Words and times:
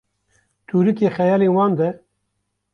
tûrikê 0.67 1.09
xeyalên 1.15 1.51
wan 1.55 1.71
de 1.79 1.87